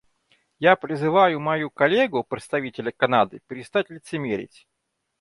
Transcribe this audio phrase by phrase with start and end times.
[0.57, 4.65] Я призываю мою коллегу, представителя Канады, перестать лицемерить.